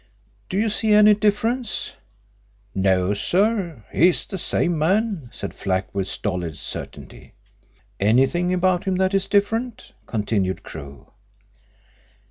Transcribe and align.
"Do 0.49 0.57
you 0.57 0.69
see 0.69 0.93
any 0.95 1.13
difference?" 1.13 1.91
"No, 2.73 3.13
sir; 3.13 3.83
he's 3.93 4.25
the 4.25 4.39
same 4.39 4.75
man," 4.75 5.29
said 5.31 5.53
Flack, 5.53 5.93
with 5.93 6.07
stolid 6.07 6.57
certainty. 6.57 7.33
"Anything 7.99 8.51
about 8.51 8.85
him 8.85 8.95
that 8.97 9.13
is 9.13 9.27
different?" 9.27 9.91
continued 10.07 10.63
Crewe. 10.63 11.05